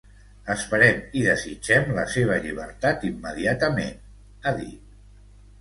[0.53, 4.01] Esperem i desitgem la seva llibertat immediatament,
[4.53, 4.93] ha dit.